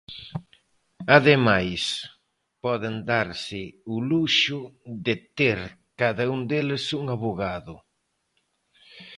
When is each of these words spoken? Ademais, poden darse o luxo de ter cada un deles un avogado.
Ademais, 1.17 1.81
poden 2.63 2.95
darse 3.11 3.61
o 3.93 3.95
luxo 4.11 4.59
de 5.05 5.15
ter 5.37 5.59
cada 6.01 6.23
un 6.35 6.41
deles 6.51 6.83
un 6.99 7.05
avogado. 7.15 7.75